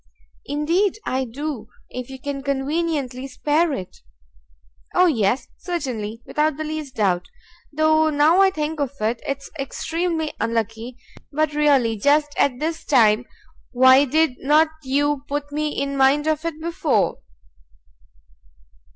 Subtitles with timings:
[0.47, 3.97] "Indeed I do, if you can conveniently spare it."
[4.95, 6.23] "O yes, certainly!
[6.25, 7.27] without the least doubt!
[7.71, 10.97] Though now I think of it it's extremely unlucky,
[11.31, 13.27] but really just at this time
[13.73, 17.19] why did not you put me in mind of it before?"